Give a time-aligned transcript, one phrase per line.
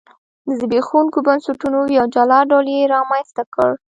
[0.45, 3.71] د زبېښونکو بنسټونو یو جلا ډول یې رامنځته کړ.